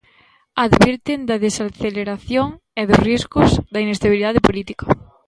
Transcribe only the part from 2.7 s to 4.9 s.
e dos riscos da inestabilidade política.